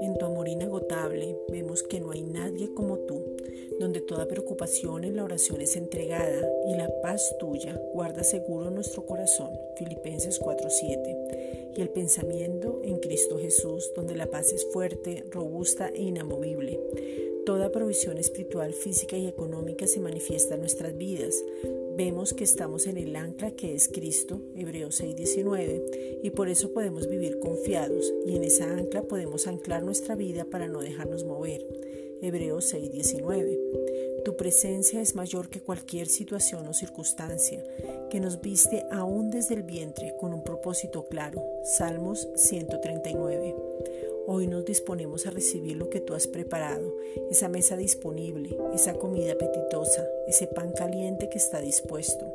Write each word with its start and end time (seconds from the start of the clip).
En 0.00 0.14
tu 0.18 0.24
amor 0.24 0.48
inagotable 0.48 1.36
vemos 1.48 1.84
que 1.84 2.00
no 2.00 2.10
hay 2.10 2.22
nadie 2.22 2.74
como 2.74 2.98
tú, 2.98 3.36
donde 3.78 4.00
toda 4.00 4.26
preocupación 4.26 5.04
en 5.04 5.14
la 5.14 5.22
oración 5.22 5.60
es 5.60 5.76
entregada 5.76 6.50
y 6.66 6.74
la 6.74 6.90
paz 7.02 7.36
tuya 7.38 7.80
guarda 7.92 8.24
seguro 8.24 8.70
nuestro 8.70 9.06
corazón. 9.06 9.50
Filipenses 9.76 10.40
4:7. 10.40 11.72
Y 11.76 11.82
el 11.82 11.90
pensamiento 11.90 12.80
en 12.82 12.98
Cristo 12.98 13.38
Jesús, 13.38 13.92
donde 13.94 14.16
la 14.16 14.26
paz 14.26 14.52
es 14.52 14.66
fuerte, 14.72 15.24
robusta 15.30 15.88
e 15.88 16.02
inamovible. 16.02 16.80
Toda 17.48 17.72
provisión 17.72 18.18
espiritual, 18.18 18.74
física 18.74 19.16
y 19.16 19.26
económica 19.26 19.86
se 19.86 20.00
manifiesta 20.00 20.56
en 20.56 20.60
nuestras 20.60 20.98
vidas. 20.98 21.34
Vemos 21.96 22.34
que 22.34 22.44
estamos 22.44 22.86
en 22.86 22.98
el 22.98 23.16
ancla 23.16 23.52
que 23.52 23.74
es 23.74 23.88
Cristo, 23.88 24.42
Hebreos 24.54 25.00
6:19, 25.00 26.20
y 26.22 26.28
por 26.28 26.50
eso 26.50 26.74
podemos 26.74 27.08
vivir 27.08 27.38
confiados 27.38 28.12
y 28.26 28.36
en 28.36 28.44
esa 28.44 28.70
ancla 28.70 29.00
podemos 29.00 29.46
anclar 29.46 29.82
nuestra 29.82 30.14
vida 30.14 30.44
para 30.44 30.68
no 30.68 30.80
dejarnos 30.80 31.24
mover. 31.24 31.64
Hebreos 32.20 32.66
6:19. 32.66 33.58
Tu 34.26 34.36
presencia 34.36 35.00
es 35.00 35.14
mayor 35.14 35.48
que 35.48 35.62
cualquier 35.62 36.08
situación 36.08 36.68
o 36.68 36.74
circunstancia, 36.74 37.64
que 38.10 38.20
nos 38.20 38.42
viste 38.42 38.84
aún 38.90 39.30
desde 39.30 39.54
el 39.54 39.62
vientre 39.62 40.14
con 40.20 40.34
un 40.34 40.44
propósito 40.44 41.06
claro. 41.06 41.42
Salmos 41.64 42.28
139. 42.34 44.17
Hoy 44.30 44.46
nos 44.46 44.66
disponemos 44.66 45.26
a 45.26 45.30
recibir 45.30 45.78
lo 45.78 45.88
que 45.88 46.02
tú 46.02 46.12
has 46.12 46.26
preparado, 46.26 46.94
esa 47.30 47.48
mesa 47.48 47.78
disponible, 47.78 48.58
esa 48.74 48.92
comida 48.92 49.32
apetitosa, 49.32 50.06
ese 50.26 50.46
pan 50.46 50.72
caliente 50.72 51.30
que 51.30 51.38
está 51.38 51.62
dispuesto. 51.62 52.30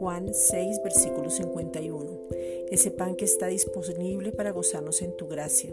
Juan 0.00 0.34
6, 0.34 0.82
versículo 0.82 1.30
51. 1.30 2.28
Ese 2.72 2.90
pan 2.90 3.14
que 3.14 3.24
está 3.24 3.46
disponible 3.46 4.32
para 4.32 4.50
gozarnos 4.50 5.00
en 5.00 5.16
tu 5.16 5.28
gracia. 5.28 5.72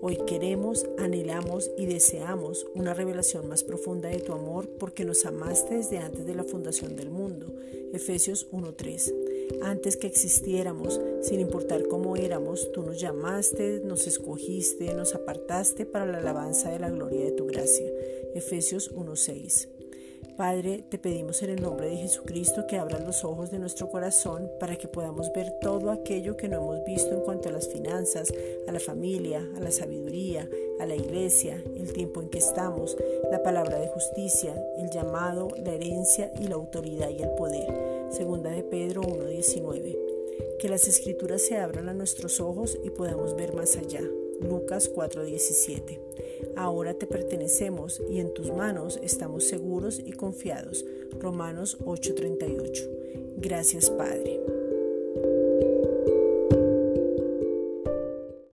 Hoy 0.00 0.16
queremos, 0.26 0.86
anhelamos 0.96 1.70
y 1.76 1.84
deseamos 1.84 2.66
una 2.74 2.94
revelación 2.94 3.46
más 3.48 3.64
profunda 3.64 4.08
de 4.08 4.20
tu 4.20 4.32
amor 4.32 4.66
porque 4.78 5.04
nos 5.04 5.26
amaste 5.26 5.76
desde 5.76 5.98
antes 5.98 6.24
de 6.24 6.34
la 6.34 6.44
fundación 6.44 6.96
del 6.96 7.10
mundo. 7.10 7.54
Efesios 7.92 8.50
1.3. 8.50 9.21
Antes 9.60 9.96
que 9.96 10.06
existiéramos, 10.06 11.00
sin 11.22 11.40
importar 11.40 11.86
cómo 11.88 12.16
éramos, 12.16 12.72
tú 12.72 12.82
nos 12.82 13.00
llamaste, 13.00 13.80
nos 13.84 14.06
escogiste, 14.06 14.94
nos 14.94 15.14
apartaste 15.14 15.86
para 15.86 16.06
la 16.06 16.18
alabanza 16.18 16.70
de 16.70 16.78
la 16.78 16.90
gloria 16.90 17.24
de 17.24 17.32
tu 17.32 17.46
gracia. 17.46 17.90
Efesios 18.34 18.94
1.6. 18.94 19.68
Padre, 20.36 20.82
te 20.88 20.98
pedimos 20.98 21.42
en 21.42 21.50
el 21.50 21.62
nombre 21.62 21.88
de 21.88 21.96
Jesucristo 21.96 22.66
que 22.66 22.78
abras 22.78 23.04
los 23.04 23.22
ojos 23.22 23.50
de 23.50 23.58
nuestro 23.58 23.90
corazón 23.90 24.50
para 24.58 24.76
que 24.76 24.88
podamos 24.88 25.30
ver 25.32 25.52
todo 25.60 25.90
aquello 25.90 26.36
que 26.36 26.48
no 26.48 26.56
hemos 26.56 26.84
visto 26.84 27.14
en 27.14 27.20
cuanto 27.20 27.48
a 27.48 27.52
las 27.52 27.68
finanzas, 27.68 28.32
a 28.66 28.72
la 28.72 28.80
familia, 28.80 29.46
a 29.56 29.60
la 29.60 29.70
sabiduría, 29.70 30.48
a 30.80 30.86
la 30.86 30.96
iglesia, 30.96 31.62
el 31.76 31.92
tiempo 31.92 32.22
en 32.22 32.30
que 32.30 32.38
estamos, 32.38 32.96
la 33.30 33.42
palabra 33.42 33.78
de 33.78 33.88
justicia, 33.88 34.54
el 34.78 34.90
llamado, 34.90 35.48
la 35.62 35.74
herencia 35.74 36.32
y 36.40 36.48
la 36.48 36.54
autoridad 36.54 37.10
y 37.10 37.22
el 37.22 37.30
poder. 37.30 38.01
Segunda 38.12 38.50
de 38.50 38.62
Pedro 38.62 39.00
1.19. 39.00 39.96
Que 40.58 40.68
las 40.68 40.86
escrituras 40.86 41.40
se 41.40 41.56
abran 41.56 41.88
a 41.88 41.94
nuestros 41.94 42.40
ojos 42.40 42.78
y 42.84 42.90
podamos 42.90 43.34
ver 43.34 43.54
más 43.54 43.76
allá. 43.76 44.02
Lucas 44.40 44.90
4:17. 44.94 45.98
Ahora 46.54 46.94
te 46.94 47.06
pertenecemos 47.06 48.02
y 48.10 48.20
en 48.20 48.34
tus 48.34 48.52
manos 48.52 49.00
estamos 49.02 49.44
seguros 49.44 49.98
y 49.98 50.12
confiados. 50.12 50.84
Romanos 51.18 51.78
8:38. 51.84 52.90
Gracias 53.38 53.88
Padre. 53.90 54.61